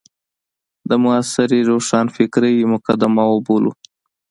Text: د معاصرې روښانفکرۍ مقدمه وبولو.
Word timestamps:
د 0.89 0.91
معاصرې 1.03 1.59
روښانفکرۍ 1.71 2.55
مقدمه 2.73 3.23
وبولو. 3.29 3.71